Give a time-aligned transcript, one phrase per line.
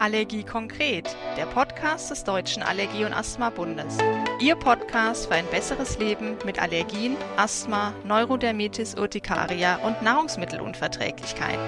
[0.00, 3.98] Allergie konkret, der Podcast des Deutschen Allergie- und Asthma-Bundes.
[4.40, 11.60] Ihr Podcast für ein besseres Leben mit Allergien, Asthma, Neurodermitis Urtikaria und Nahrungsmittelunverträglichkeiten.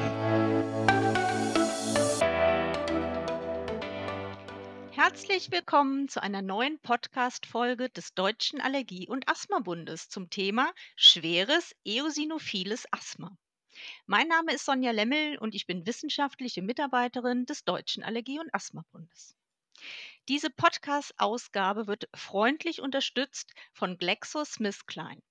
[4.93, 12.87] Herzlich willkommen zu einer neuen Podcast-Folge des Deutschen Allergie- und Asthma-Bundes zum Thema schweres eosinophiles
[12.93, 13.37] Asthma.
[14.07, 19.37] Mein Name ist Sonja Lemmel und ich bin wissenschaftliche Mitarbeiterin des Deutschen Allergie- und Asthma-Bundes.
[20.29, 25.23] Diese Podcast-Ausgabe wird freundlich unterstützt von GlaxoSmithKline.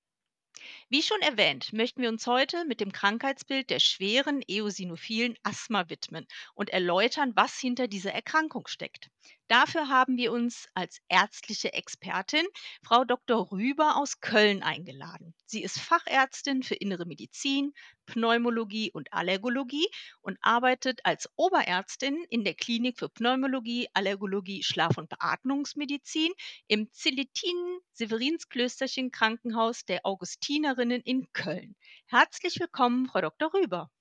[0.90, 6.28] Wie schon erwähnt, möchten wir uns heute mit dem Krankheitsbild der schweren eosinophilen Asthma widmen
[6.54, 9.10] und erläutern, was hinter dieser Erkrankung steckt.
[9.52, 12.46] Dafür haben wir uns als ärztliche Expertin
[12.84, 13.52] Frau Dr.
[13.52, 15.34] Rüber aus Köln eingeladen.
[15.46, 17.74] Sie ist Fachärztin für Innere Medizin,
[18.06, 19.90] Pneumologie und Allergologie
[20.22, 26.32] und arbeitet als Oberärztin in der Klinik für Pneumologie, Allergologie, Schlaf- und Beatmungsmedizin
[26.68, 31.76] im Zilletin-Severinsklösterchen Krankenhaus der Augustinerinnen in Köln.
[32.06, 33.54] Herzlich willkommen, Frau Dr.
[33.54, 33.92] Rüber.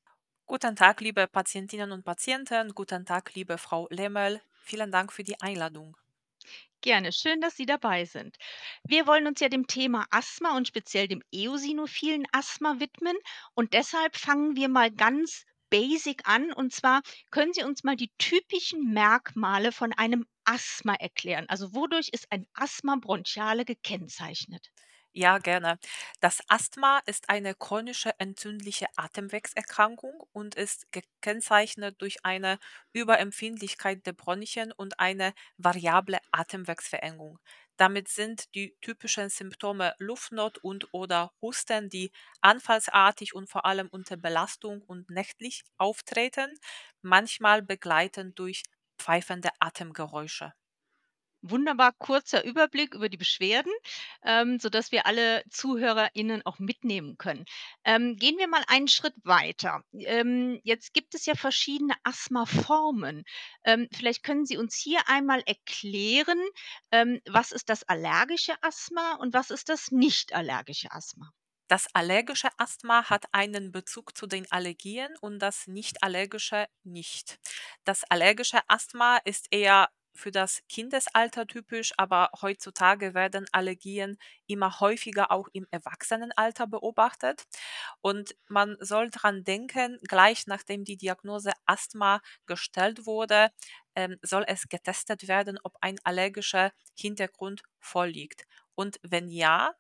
[0.46, 2.72] Guten Tag, liebe Patientinnen und Patienten.
[2.72, 4.40] Guten Tag, liebe Frau Lemmel.
[4.61, 5.97] Vielen Dank für die Einladung.
[6.83, 8.36] Gerne, schön, dass Sie dabei sind.
[8.84, 13.16] Wir wollen uns ja dem Thema Asthma und speziell dem eosinophilen Asthma widmen
[13.55, 17.00] und deshalb fangen wir mal ganz basic an und zwar
[17.31, 21.47] können Sie uns mal die typischen Merkmale von einem Asthma erklären?
[21.48, 24.70] Also wodurch ist ein Asthma bronchiale gekennzeichnet?
[25.14, 25.78] Ja, gerne.
[26.20, 32.58] Das Asthma ist eine chronische entzündliche Atemwegserkrankung und ist gekennzeichnet durch eine
[32.92, 37.38] Überempfindlichkeit der Bronchien und eine variable Atemwegsverengung.
[37.77, 44.16] Damit sind die typischen Symptome Luftnot und oder Husten, die anfallsartig und vor allem unter
[44.16, 46.55] Belastung und nächtlich auftreten,
[47.03, 48.62] manchmal begleitend durch
[48.98, 50.53] pfeifende Atemgeräusche.
[51.42, 53.72] Wunderbar kurzer Überblick über die Beschwerden,
[54.25, 57.44] ähm, sodass wir alle ZuhörerInnen auch mitnehmen können.
[57.84, 59.82] Ähm, gehen wir mal einen Schritt weiter.
[59.92, 63.25] Ähm, jetzt gibt es ja verschiedene Asthmaformen.
[63.64, 66.41] Ähm, vielleicht können Sie uns hier einmal erklären,
[66.92, 71.31] ähm, was ist das allergische Asthma und was ist das nicht allergische Asthma?
[71.69, 77.38] Das allergische Asthma hat einen Bezug zu den Allergien und das nicht allergische nicht.
[77.84, 85.31] Das allergische Asthma ist eher für das Kindesalter typisch, aber heutzutage werden Allergien immer häufiger
[85.32, 87.44] auch im Erwachsenenalter beobachtet.
[88.00, 93.50] Und man soll daran denken, gleich nachdem die Diagnose Asthma gestellt wurde,
[93.94, 98.44] ähm, soll es getestet werden, ob ein allergischer Hintergrund vorliegt.
[98.75, 99.75] Und wenn ja,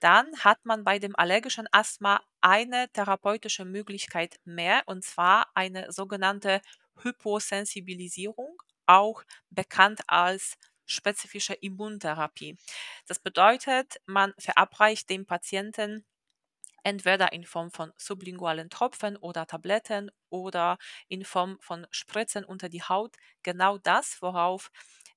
[0.00, 6.60] dann hat man bei dem allergischen Asthma eine therapeutische Möglichkeit mehr, und zwar eine sogenannte
[7.02, 8.56] Hyposensibilisierung,
[8.92, 12.56] auch bekannt als spezifische Immuntherapie.
[13.06, 16.04] Das bedeutet, man verabreicht dem Patienten
[16.84, 22.82] entweder in Form von sublingualen Tropfen oder Tabletten oder in Form von Spritzen unter die
[22.82, 24.70] Haut genau das, worauf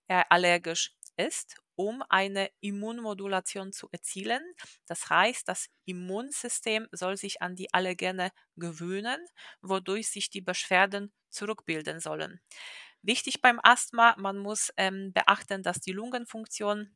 [0.08, 4.41] er allergisch ist, um eine Immunmodulation zu erzielen.
[4.85, 9.18] Das heißt, das Immunsystem soll sich an die Allergene gewöhnen,
[9.62, 12.40] wodurch sich die Beschwerden zurückbilden sollen.
[13.06, 16.96] Wichtig beim Asthma, man muss ähm, beachten, dass die Lungenfunktion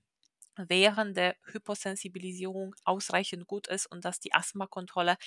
[0.58, 5.18] während der Hyposensibilisierung ausreichend gut ist und dass die Asthmakontrolle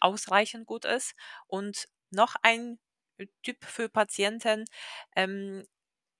[0.00, 1.14] ausreichend gut ist.
[1.48, 2.78] Und noch ein
[3.42, 4.64] Typ für Patienten,
[5.16, 5.64] ähm,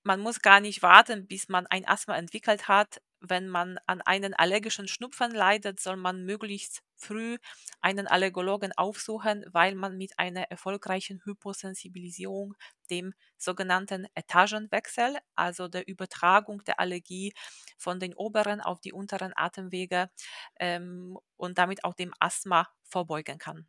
[0.03, 3.01] man muss gar nicht warten, bis man ein Asthma entwickelt hat.
[3.21, 7.37] Wenn man an einen allergischen Schnupfen leidet, soll man möglichst früh
[7.81, 12.55] einen Allergologen aufsuchen, weil man mit einer erfolgreichen Hyposensibilisierung,
[12.89, 17.33] dem sogenannten Etagenwechsel, also der Übertragung der Allergie
[17.77, 20.09] von den oberen auf die unteren Atemwege
[20.59, 23.67] ähm, und damit auch dem Asthma vorbeugen kann.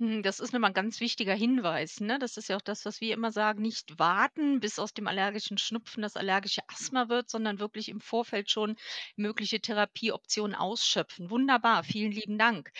[0.00, 2.18] Hm, das ist nochmal 'n ganz wichtiger Hinweis, ne?
[2.18, 5.58] Das ist ja auch das, was wir immer sagen, nicht warten, bis aus dem allergischen
[5.58, 8.76] Schnupfen das allergische Asthma wird, sondern wirklich im Vorfeld schon
[9.16, 11.28] mögliche Therapieoptionen ausschöpfen.
[11.30, 12.70] Wunderbar, vielen lieben Dank.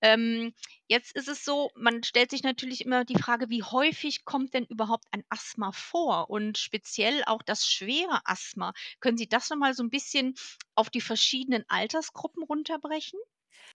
[0.00, 0.54] Ähm,
[0.86, 4.64] jetzt ist es so, man stellt sich natürlich immer die Frage, wie häufig kommt denn
[4.66, 8.72] überhaupt ein Asthma vor und speziell auch das schwere Asthma.
[9.00, 10.34] Können Sie das noch mal so 'n bisschen
[10.76, 13.18] auf die verschiedenen Altersgruppen runterbrechen?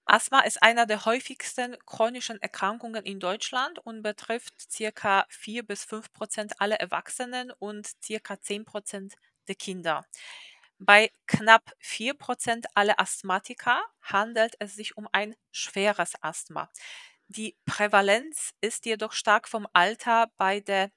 [0.06, 6.12] Asthma ist einer der häufigsten chronischen Erkrankungen in Deutschland und betrifft circa 4 bis 5
[6.14, 9.16] Prozent aller Erwachsenen und circa 10 Prozent
[9.48, 10.06] der Kinder.
[10.80, 16.70] Bei knapp 4 Prozent aller Asthmatiker handelt es sich um ein schweres Asthma.
[17.28, 20.92] Die Prävalenz ist jedoch stark vom Alter bei der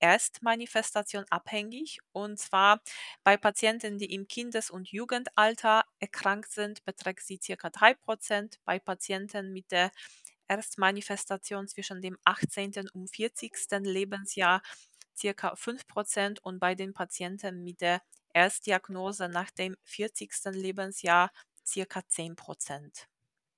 [0.00, 2.00] Erstmanifestation abhängig.
[2.12, 2.80] Und zwar
[3.24, 7.70] bei Patienten, die im Kindes- und Jugendalter erkrankt sind, beträgt sie ca.
[7.70, 8.58] 3%.
[8.64, 9.90] Bei Patienten mit der
[10.48, 12.88] Erstmanifestation zwischen dem 18.
[12.90, 13.80] und 40.
[13.80, 14.62] Lebensjahr
[15.20, 15.56] ca.
[15.56, 18.02] 5% und bei den Patienten mit der
[18.34, 20.50] Erstdiagnose nach dem 40.
[20.50, 21.32] Lebensjahr
[21.74, 22.02] ca.
[22.08, 23.09] 10%.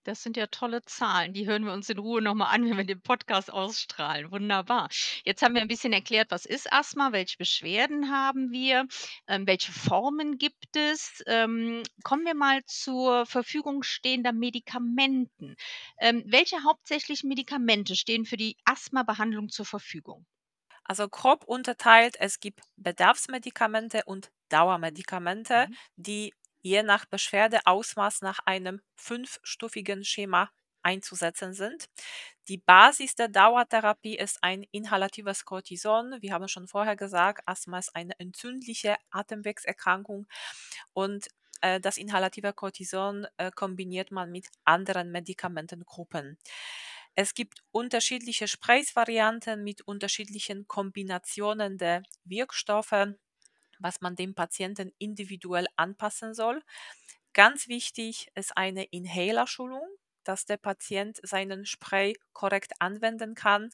[0.05, 1.33] Das sind ja tolle Zahlen.
[1.33, 4.31] Die hören wir uns in Ruhe noch mal an, wenn wir den Podcast ausstrahlen.
[4.31, 4.89] Wunderbar.
[5.25, 8.87] Jetzt haben wir ein bisschen erklärt, was ist Asthma, welche Beschwerden haben wir,
[9.29, 11.23] ähm, welche Formen gibt es.
[11.27, 15.57] Ähm, kommen wir mal zur Verfügung stehender Medikamenten.
[15.99, 20.27] Ähm, welche hauptsächlichen Medikamente stehen für die Asthmabehandlung zur Verfügung?
[20.85, 25.77] Also grob unterteilt, es gibt Bedarfsmedikamente und Dauermedikamente, Mhm.
[25.97, 30.51] die je nach Beschwerdeausmaß nach einem fünfstufigen Schema
[30.83, 31.87] einzusetzen sind.
[32.49, 36.17] Die Basis der Dauertherapie ist ein inhalatives Cortison.
[36.21, 40.27] Wir haben schon vorher gesagt, Asthma ist eine entzündliche Atemwegserkrankung
[40.93, 41.29] und
[41.61, 46.39] äh, das inhalative Cortison äh, kombiniert man mit anderen Medikamentengruppen.
[47.15, 53.15] Es gibt unterschiedliche Sprays-Varianten mit unterschiedlichen Kombinationen der Wirkstoffe,
[53.83, 56.63] was man dem Patienten individuell anpassen soll.
[57.35, 59.87] Ganz wichtig ist eine Inhaler-Schulung,
[60.25, 63.71] dass der Patient seinen Spray korrekt anwenden kann.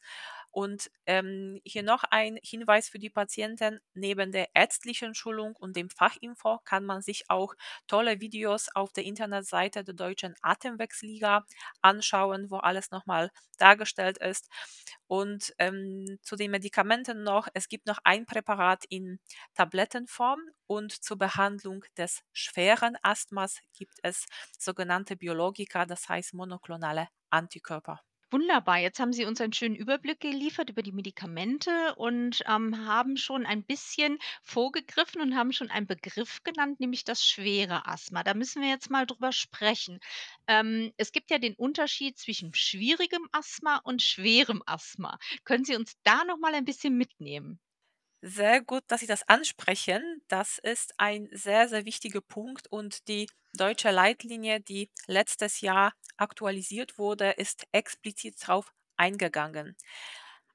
[0.51, 3.79] Und ähm, hier noch ein Hinweis für die Patienten.
[3.93, 7.53] Neben der ärztlichen Schulung und dem Fachinfo kann man sich auch
[7.87, 11.45] tolle Videos auf der Internetseite der Deutschen Atemwegsliga
[11.81, 14.49] anschauen, wo alles nochmal dargestellt ist.
[15.07, 19.19] Und ähm, zu den Medikamenten noch, es gibt noch ein Präparat in
[19.55, 24.25] Tablettenform und zur Behandlung des schweren Asthmas gibt es
[24.57, 28.01] sogenannte Biologika, das heißt monoklonale Antikörper.
[28.31, 28.77] Wunderbar.
[28.79, 33.45] Jetzt haben Sie uns einen schönen Überblick geliefert über die Medikamente und, ähm, haben schon
[33.45, 38.23] ein bisschen vorgegriffen und haben schon einen Begriff genannt, nämlich das schwere Asthma.
[38.23, 39.99] Da müssen wir jetzt mal drüber sprechen.
[40.47, 45.17] Ähm, es gibt ja den Unterschied zwischen schwierigem Asthma und schwerem Asthma.
[45.43, 47.59] Können Sie uns da noch mal ein bisschen mitnehmen?
[48.21, 50.21] Sehr gut, dass Sie das ansprechen.
[50.27, 56.97] Das ist ein sehr, sehr wichtiger Punkt und die deutsche Leitlinie, die letztes Jahr aktualisiert
[56.97, 59.75] wurde, ist explizit darauf eingegangen.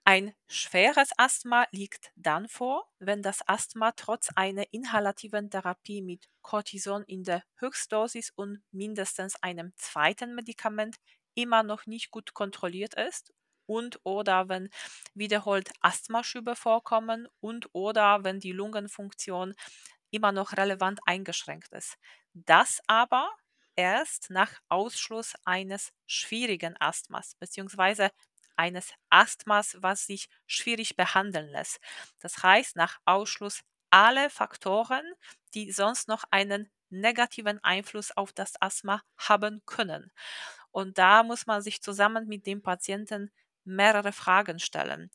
[0.04, 7.04] Ein schweres Asthma liegt dann vor, wenn das Asthma trotz einer inhalativen Therapie mit Cortison
[7.04, 10.96] in der Höchstdosis und mindestens einem zweiten Medikament
[11.34, 13.32] immer noch nicht gut kontrolliert ist
[13.66, 14.68] und oder wenn
[15.14, 19.54] wiederholt Asthmaschübe vorkommen und oder wenn die Lungenfunktion
[20.10, 21.96] immer noch relevant eingeschränkt ist.
[22.34, 23.30] Das aber
[23.76, 28.10] erst nach Ausschluss eines schwierigen Asthmas beziehungsweise
[28.56, 31.80] eines Asthmas, was sich schwierig behandeln lässt.
[32.20, 35.04] Das heißt, nach Ausschluss aller Faktoren,
[35.54, 40.12] die sonst noch einen negativen Einfluss auf das Asthma haben können.
[40.70, 43.30] Und da muss man sich zusammen mit dem Patienten
[43.64, 45.10] mehrere Fragen stellen.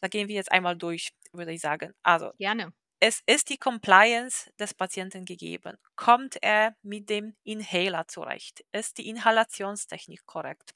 [0.00, 1.94] Da gehen wir jetzt einmal durch, würde ich sagen.
[2.02, 2.72] Also, Gerne.
[3.00, 5.78] es ist die Compliance des Patienten gegeben.
[5.96, 8.64] Kommt er mit dem Inhaler zurecht?
[8.72, 10.74] Ist die Inhalationstechnik korrekt?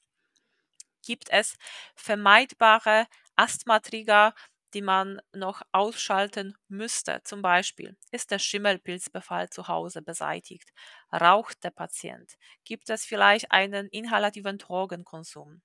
[1.05, 1.57] Gibt es
[1.95, 4.33] vermeidbare Asthmatrigger,
[4.73, 7.21] die man noch ausschalten müsste?
[7.23, 10.71] Zum Beispiel, ist der Schimmelpilzbefall zu Hause beseitigt?
[11.11, 12.35] Raucht der Patient?
[12.65, 15.61] Gibt es vielleicht einen inhalativen Drogenkonsum?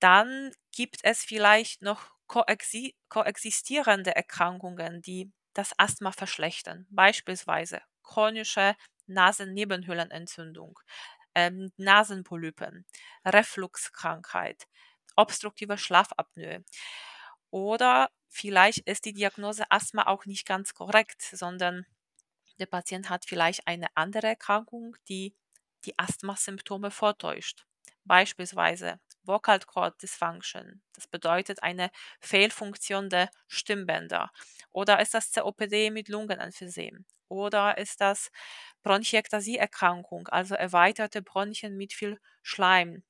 [0.00, 8.76] Dann gibt es vielleicht noch koexi koexistierende Erkrankungen, die das Asthma verschlechtern, beispielsweise chronische
[9.06, 10.78] Nasennebenhöhlenentzündung,
[11.34, 12.86] ähm, Nasenpolypen,
[13.24, 14.66] Refluxkrankheit,
[15.16, 16.64] obstruktive Schlafapnoe.
[17.50, 21.86] Oder vielleicht ist die Diagnose Asthma auch nicht ganz korrekt, sondern
[22.58, 25.34] der Patient hat vielleicht eine andere Erkrankung, die
[25.84, 27.66] die Asthmasymptome vortäuscht.
[28.04, 30.82] Beispielsweise Vocal Cord Dysfunction.
[30.94, 31.90] Das bedeutet eine
[32.20, 34.30] Fehlfunktion der Stimmbänder.
[34.72, 37.04] Oder ist das COPD mit Lungenemphysem?
[37.28, 38.30] Oder ist das
[38.82, 43.02] Bronchiektasie-Erkrankung, also erweiterte Bronchien mit viel Schleim?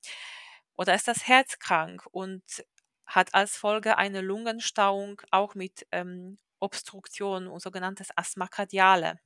[0.77, 2.43] Oder ist das herzkrank und
[3.05, 9.19] hat als Folge eine Lungenstauung auch mit ähm, Obstruktion und sogenanntes Asthma cardiale?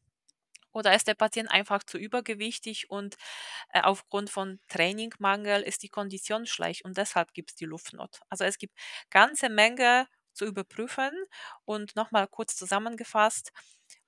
[0.73, 3.15] Oder ist der Patient einfach zu übergewichtig und
[3.73, 8.19] äh, aufgrund von Trainingmangel ist die Kondition schlecht und deshalb gibt es die Luftnot.
[8.29, 8.75] Also es gibt
[9.09, 11.11] ganze Menge zu überprüfen
[11.65, 13.51] und nochmal kurz zusammengefasst,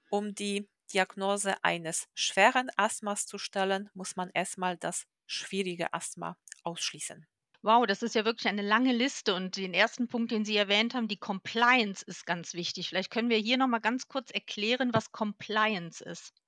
[0.10, 7.26] um die Diagnose eines schweren Asthmas zu stellen, muss man erstmal das schwierige Asthma ausschließen.
[7.64, 10.94] Wow, das ist ja wirklich eine lange Liste und den ersten Punkt, den Sie erwähnt
[10.94, 12.90] haben, die Compliance ist ganz wichtig.
[12.90, 16.43] Vielleicht können wir hier noch mal ganz kurz erklären, was Compliance ist.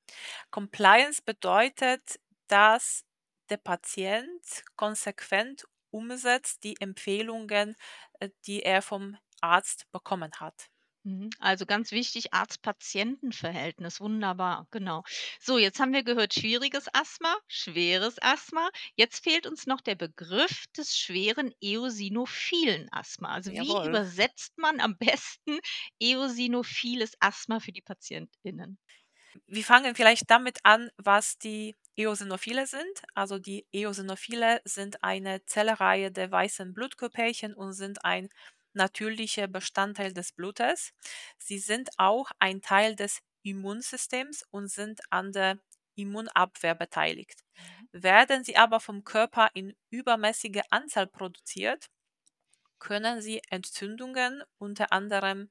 [0.52, 3.06] Compliance bedeutet, dass
[3.50, 7.76] der Patient konsequent umsetzt die Empfehlungen,
[8.20, 10.70] äh, die er vom Arzt bekommen hat.
[11.04, 11.30] Mhm.
[11.40, 14.02] Also ganz wichtig, Arzt-Patienten-Verhältnis.
[14.02, 15.04] Wunderbar, genau.
[15.40, 18.70] So, jetzt haben wir gehört, schwieriges Asthma, schweres Asthma.
[18.96, 23.30] Jetzt fehlt uns noch der Begriff des schweren eosinophilen Asthma.
[23.30, 23.86] Also wie Jawohl.
[23.86, 25.60] übersetzt man am besten
[26.00, 28.80] eosinophiles Asthma für die PatientInnen?
[29.48, 33.02] Wir fangen vielleicht damit an, was die Eosinophile sind.
[33.14, 38.30] Also die Eosinophile sind eine Zellreihe der weißen Blutkörperchen und sind ein
[38.74, 40.92] natürlicher Bestandteil des Blutes.
[41.38, 45.60] Sie sind auch ein Teil des Immunsystems und sind an der
[45.96, 47.42] Immunabwehr beteiligt.
[47.92, 51.88] Werden sie aber vom Körper in übermäßiger Anzahl produziert,
[52.80, 55.50] können sie Entzündungen unter anderem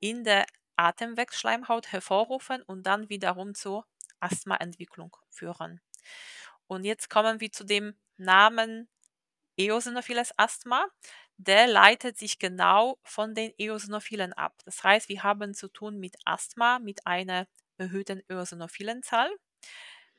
[0.00, 3.86] in der Atemwegsschleimhaut hervorrufen und dann wiederum zur
[4.20, 5.80] Asthmaentwicklung führen.
[6.66, 8.88] Und jetzt kommen wir zu dem Namen
[9.56, 10.86] eosinophiles Asthma.
[11.36, 14.54] Der leitet sich genau von den Eosinophilen ab.
[14.64, 19.30] Das heißt, wir haben zu tun mit Asthma mit einer erhöhten Eosinophilenzahl.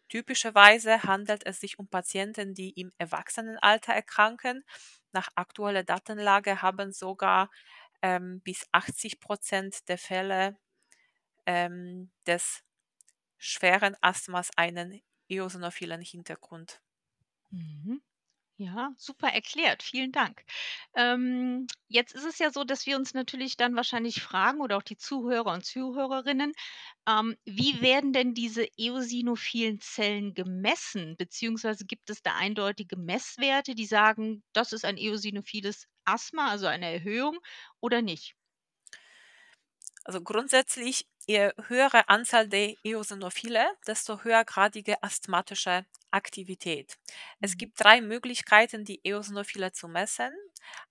[0.09, 4.63] Typischerweise handelt es sich um Patienten, die im Erwachsenenalter erkranken.
[5.13, 7.49] Nach aktueller Datenlage haben sogar
[8.05, 10.59] ähm, bis 80 Prozent der Fälle
[11.47, 12.61] ähm, des
[13.39, 16.81] schweren Asthmas einen eosinophilen Hintergrund.
[17.49, 18.03] Mhm.
[18.57, 19.83] Ja, super erklärt.
[19.83, 20.43] Vielen Dank.
[20.95, 24.83] Ähm, jetzt ist es ja so, dass wir uns natürlich dann wahrscheinlich fragen oder auch
[24.83, 26.53] die Zuhörer und Zuhörerinnen,
[27.09, 31.17] ähm, wie werden denn diese eosinophilen Zellen gemessen?
[31.17, 36.91] Beziehungsweise gibt es da eindeutige Messwerte, die sagen, das ist ein eosinophiles Asthma, also eine
[36.93, 37.39] Erhöhung
[37.81, 38.35] oder nicht?
[40.03, 46.97] Also grundsätzlich, je höhere Anzahl der Eosinophile, desto höhergradige asthmatische Aktivität.
[47.41, 47.57] Es Mhm.
[47.57, 50.31] gibt drei Möglichkeiten, die Eosinophile zu messen.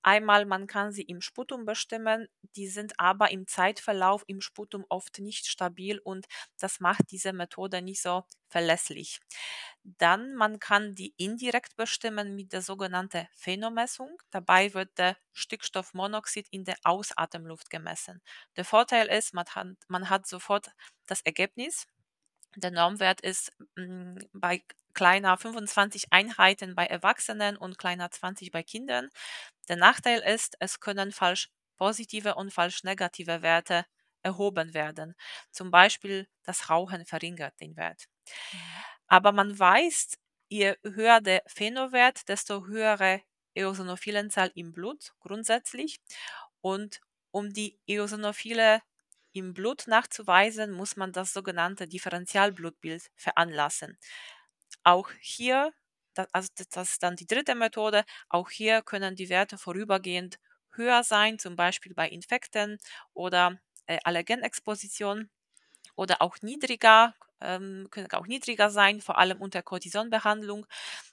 [0.03, 5.19] Einmal, man kann sie im Sputum bestimmen, die sind aber im Zeitverlauf im Sputum oft
[5.19, 6.27] nicht stabil und
[6.59, 9.21] das macht diese Methode nicht so verlässlich.
[9.83, 14.17] Dann, man kann die indirekt bestimmen mit der sogenannten Phenomessung.
[14.31, 18.23] Dabei wird der Stickstoffmonoxid in der Ausatemluft gemessen.
[18.57, 20.71] Der Vorteil ist, man hat, man hat sofort
[21.07, 21.87] das Ergebnis.
[22.57, 24.63] Der Normwert ist mm, bei
[24.95, 29.11] kleiner 25 Einheiten bei Erwachsenen und kleiner 20 bei Kindern.
[29.69, 33.87] Der Nachteil ist, es können falsch positive und falsch negative Werte
[34.23, 35.15] erhoben werden.
[35.51, 38.07] Zum Beispiel das Rauchen verringert den Wert.
[38.53, 38.85] Mhm.
[39.09, 43.23] Aber man weiß, je höher der Phenowert, desto höhere
[43.55, 46.01] Eosinophilenzahl im Blut grundsätzlich.
[46.61, 48.81] Und um die Eosinophile
[49.33, 53.99] im Blut nachzuweisen, muss man das sogenannte Differentialblutbild veranlassen.
[54.85, 55.73] Auch hier,
[56.33, 60.39] also das das ist dann die dritte Methode, auch hier können die Werte vorübergehend
[60.75, 62.79] höher sein, zum Beispiel bei Infekten
[63.15, 65.31] oder äh, Allergenexposition
[65.97, 70.67] oder auch niedriger, ähm, können auch niedriger sein, vor allem unter Cortisonbehandlung.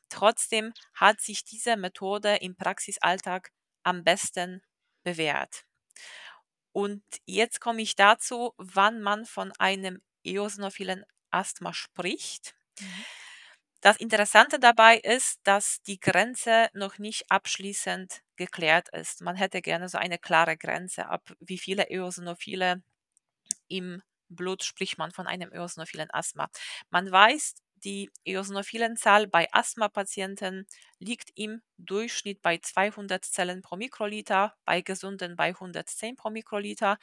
[0.09, 3.51] Trotzdem hat sich diese Methode im Praxisalltag
[3.83, 4.61] am besten
[5.03, 5.65] bewährt.
[6.73, 12.55] Und jetzt komme ich dazu, wann man von einem eosinophilen Asthma spricht.
[12.79, 13.05] Mhm.
[13.81, 19.21] Das Interessante dabei ist, dass die Grenze noch nicht abschließend geklärt ist.
[19.21, 22.83] Man hätte gerne so eine klare Grenze, ab wie viele Eosinophile
[23.69, 26.50] im Blut spricht man von einem eosinophilen Asthma.
[26.91, 30.67] Man weiß, die Eosinophilenzahl bei Asthmapatienten
[31.00, 36.97] liegt im Durchschnitt bei 200 Zellen pro Mikroliter, bei Gesunden bei 110 pro Mikroliter.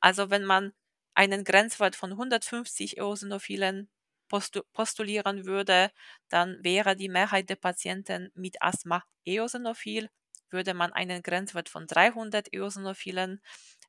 [0.00, 0.72] Also wenn man
[1.14, 3.88] einen Grenzwert von 150 Eosinophilen
[4.28, 5.90] postu postulieren würde,
[6.28, 10.08] dann wäre die Mehrheit der Patienten mit Asthma eosinophil.
[10.50, 13.42] Würde man einen Grenzwert von 300 Eosinophilen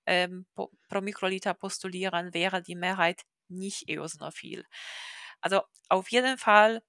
[0.06, 4.66] ähm, pro, pro Mikroliter postulieren, wäre die Mehrheit nicht eosinophil.
[5.42, 6.82] Also auf jeden Fall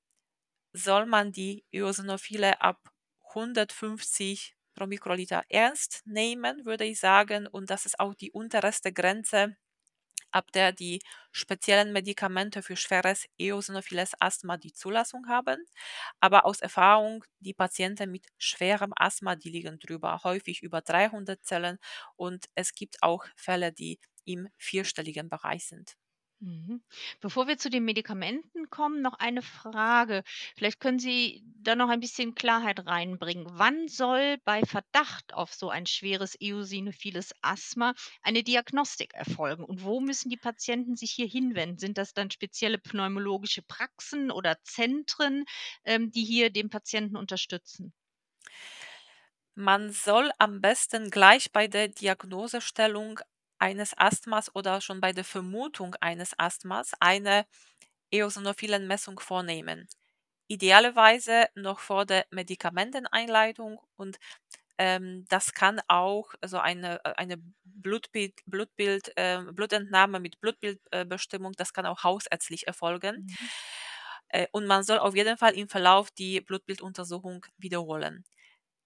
[0.72, 2.80] soll man die Eosinophile ab
[3.30, 7.46] 150 pro Mikroliter ernst nehmen, würde ich sagen.
[7.46, 9.56] Und das ist auch die unterste Grenze,
[10.32, 11.00] ab der die
[11.32, 15.64] speziellen Medikamente für schweres eosinophiles Asthma die Zulassung haben.
[16.20, 21.78] Aber aus Erfahrung, die Patienten mit schwerem Asthma, die liegen drüber, häufig über 300 Zellen.
[22.16, 25.96] Und es gibt auch Fälle, die im vierstelligen Bereich sind.
[26.42, 26.82] Mhm.
[27.20, 30.22] Bevor wir zu den Medikamenten kommen, noch eine Frage.
[30.56, 33.46] Vielleicht können Sie da noch ein bisschen Klarheit reinbringen.
[33.50, 39.64] Wann soll bei Verdacht auf so ein schweres eosinophiles Asthma eine Diagnostik erfolgen?
[39.64, 41.78] Und wo müssen die Patienten sich hier hinwenden?
[41.78, 45.44] Sind das dann spezielle pneumologische Praxen oder Zentren,
[45.84, 47.92] ähm, die hier den Patienten unterstützen?
[49.54, 53.20] Man soll am besten gleich bei der Diagnosestellung
[53.60, 57.46] eines Asthmas oder schon bei der Vermutung eines Asthmas eine
[58.12, 59.88] eosinophilen Messung vornehmen.
[60.48, 64.18] Idealerweise noch vor der Medikamenteneinleitung und
[64.78, 71.72] ähm, das kann auch so eine, äh, eine Blutbild, Blutbild, äh, Blutentnahme mit Blutbildbestimmung, das
[71.74, 73.26] kann auch hausärztlich erfolgen.
[73.28, 73.50] Mhm.
[74.28, 78.24] Äh, und man soll auf jeden Fall im Verlauf die Blutbilduntersuchung wiederholen.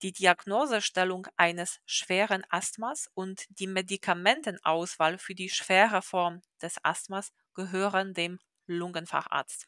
[0.04, 8.14] Die Diagnosestellung eines schweren Asthmas und die Medikamentenauswahl für die schwere Form des Asthmas gehören
[8.14, 9.66] dem Lungenfacharzt.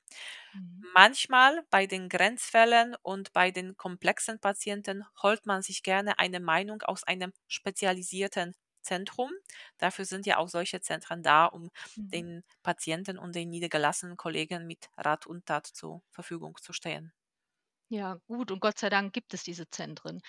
[0.54, 0.86] Mhm.
[0.94, 6.82] Manchmal bei den Grenzfällen und bei den komplexen Patienten holt man sich gerne eine Meinung
[6.82, 9.32] aus einem spezialisierten Zentrum.
[9.78, 12.12] Dafür sind ja auch solche Zentren da, um Mhm.
[12.12, 17.12] den Patienten und den niedergelassenen Kollegen mit Rat und Tat zur Verfügung zu stehen.
[17.88, 20.20] Ja, gut und Gott sei Dank gibt es diese Zentren.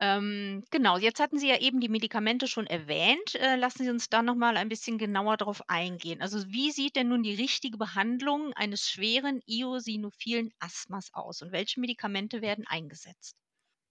[0.00, 3.34] Ähm, genau, jetzt hatten Sie ja eben die Medikamente schon erwähnt.
[3.36, 6.20] Äh, lassen Sie uns da noch mal ein bisschen genauer drauf eingehen.
[6.22, 11.80] Also, wie sieht denn nun die richtige Behandlung eines schweren eosinophilen Asthmas aus und welche
[11.80, 13.36] Medikamente werden eingesetzt?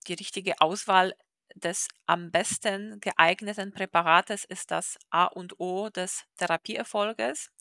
[0.07, 1.13] Die richtige Auswahl
[1.55, 7.51] des am besten geeigneten Präparates ist das A und O des Therapieerfolges.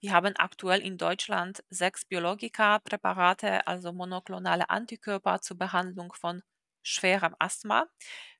[0.00, 6.42] Wir haben aktuell in Deutschland sechs Biologika-Präparate, also monoklonale Antikörper zur Behandlung von
[6.82, 7.86] schwerem Asthma.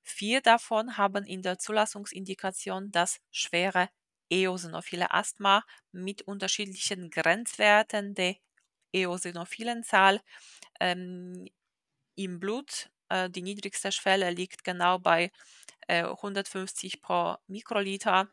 [0.03, 3.89] Vier davon haben in der Zulassungsindikation das schwere
[4.31, 8.37] eosinophile Asthma mit unterschiedlichen Grenzwerten der
[8.93, 10.21] eosinophilen Zahl
[10.81, 11.47] ähm,
[12.17, 12.91] im Blut.
[13.09, 15.31] Äh, die niedrigste Schwelle liegt genau bei
[15.89, 18.29] äh, 150 pro Mikroliter.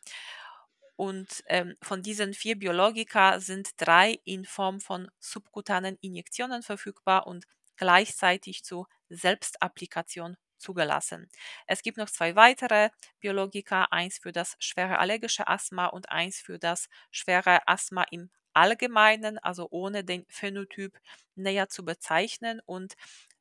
[0.95, 7.45] Und ähm, von diesen vier Biologika sind drei in Form von subkutanen Injektionen verfügbar und
[7.75, 11.27] gleichzeitig zur Selbstapplikation zugelassen.
[11.65, 16.59] Es gibt noch zwei weitere Biologika, eins für das schwere allergische Asthma und eins für
[16.59, 20.99] das schwere Asthma im Allgemeinen, also ohne den Phänotyp
[21.35, 22.93] näher zu bezeichnen und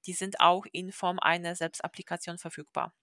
[0.06, 2.94] die sind auch in Form einer Selbstapplikation verfügbar.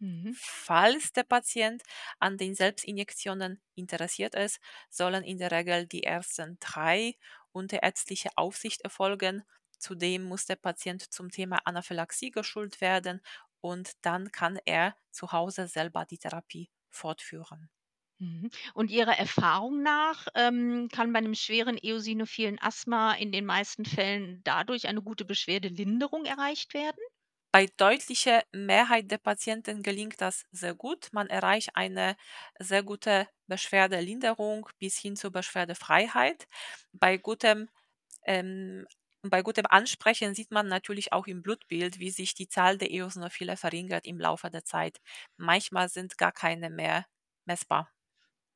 [0.00, 0.38] Mhm.
[0.40, 1.82] Falls der Patient
[2.18, 7.16] an den Selbstinjektionen interessiert ist, sollen in der Regel die ersten drei
[7.52, 9.44] unter ärztlicher Aufsicht erfolgen.
[9.78, 13.20] Zudem muss der Patient zum Thema Anaphylaxie geschult werden
[13.60, 17.70] und dann kann er zu Hause selber die Therapie fortführen.
[18.20, 18.50] Mhm.
[18.74, 24.40] Und Ihrer Erfahrung nach, ähm, kann bei einem schweren eosinophilen Asthma in den meisten Fällen
[24.44, 27.00] dadurch eine gute Beschwerdelinderung erreicht werden?
[27.52, 31.08] Bei deutlicher Mehrheit der Patienten gelingt das sehr gut.
[31.12, 32.16] Man erreicht eine
[32.58, 36.46] sehr gute Beschwerdelinderung bis hin zur Beschwerdefreiheit.
[36.92, 37.68] Bei gutem,
[38.26, 38.86] ähm,
[39.22, 43.56] bei gutem Ansprechen sieht man natürlich auch im Blutbild, wie sich die Zahl der Eosinophile
[43.56, 45.00] verringert im Laufe der Zeit.
[45.36, 47.06] Manchmal sind gar keine mehr
[47.46, 47.90] messbar.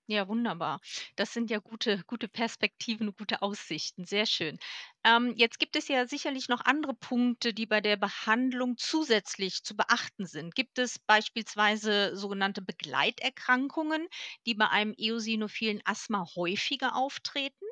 [0.06, 0.80] Ja, wunderbar.
[1.16, 4.04] Das sind ja gute gute Perspektiven und gute Aussichten.
[4.04, 4.58] Sehr schön.
[5.04, 9.76] Ähm, jetzt gibt es ja sicherlich noch andere Punkte, die bei der Behandlung zusätzlich zu
[9.76, 10.54] beachten sind.
[10.54, 14.06] Gibt es beispielsweise sogenannte Begleiterkrankungen,
[14.46, 17.64] die bei einem eosinophilen Asthma häufiger auftreten?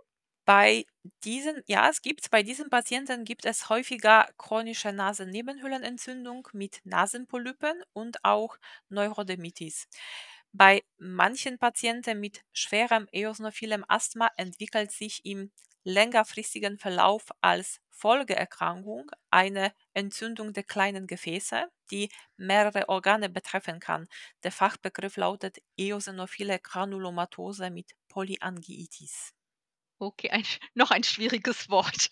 [0.47, 0.85] Bei
[1.25, 8.25] diesen ja, es gibt bei diesen Patienten gibt es häufiger chronische Nasennebenhöhlenentzündung mit Nasenpolypen und
[8.25, 8.57] auch
[8.89, 9.87] Neurodermitis.
[10.53, 15.51] Bei manchen Patienten mit schwerem eosinophilem Asthma entwickelt sich im
[15.83, 24.09] längerfristigen Verlauf als Folgeerkrankung eine Entzündung der kleinen Gefäße, die mehrere Organe betreffen kann.
[24.45, 29.33] Der Fachbegriff lautet eosinophile Granulomatose mit Polyangiitis.
[29.99, 32.11] Okay, ein noch ein schwieriges Wort.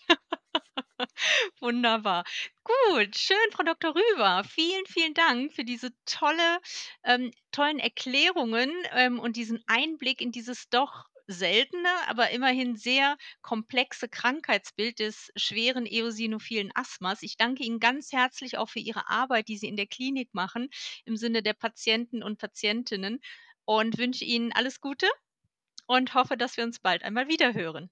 [1.61, 2.23] Wunderbar.
[2.63, 4.43] Gut, schön, Frau Doktor Rüber.
[4.43, 6.59] Vielen, vielen Dank für diese tolle
[7.03, 14.09] ähm, tollen Erklärungen, ähm, und diesen Einblick in dieses doch seltene, aber immerhin sehr komplexe
[14.09, 17.21] Krankheitsbild des schweren eosinophilen Asthmas.
[17.21, 20.69] Ich danke Ihnen ganz herzlich auch für Ihre Arbeit, die Sie in der Klinik machen,
[21.05, 23.19] im Sinne der Patienten und Patientinnen
[23.65, 25.07] und wünsche Ihnen alles Gute
[25.87, 27.89] und hoffe, dass wir uns bald einmal wiederhören.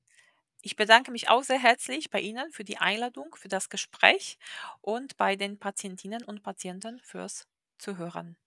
[0.61, 4.37] Ich bedanke mich auch sehr herzlich bei Ihnen für die Einladung, für das Gespräch
[4.81, 8.37] und bei den Patientinnen und Patienten fürs Zuhören.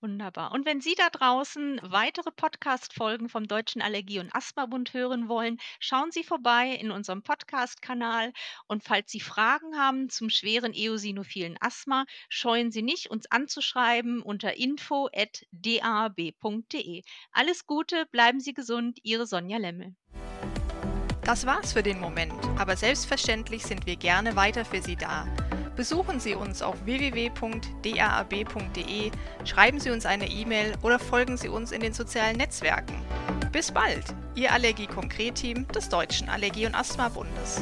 [0.00, 0.52] Wunderbar.
[0.52, 6.12] Und wenn Sie da draußen weitere Podcast-Folgen vom Deutschen Allergie- und Asthmabund hören wollen, schauen
[6.12, 8.32] Sie vorbei in unserem Podcast-Kanal.
[8.68, 14.56] Und falls Sie Fragen haben zum schweren eosinophilen Asthma, scheuen Sie nicht, uns anzuschreiben unter
[14.56, 15.42] info.dab.de.
[17.32, 19.96] Alles Gute, bleiben Sie gesund, Ihre Sonja Lemmel.
[21.28, 25.26] Das war's für den Moment, aber selbstverständlich sind wir gerne weiter für Sie da.
[25.76, 27.50] Besuchen Sie uns auf www.daab.de,
[29.44, 32.94] schreiben Sie uns eine E-Mail oder folgen Sie uns in den sozialen Netzwerken.
[33.52, 37.60] Bis bald, Ihr Allergie-Konkret-Team des Deutschen Allergie- und Asthma-Bundes.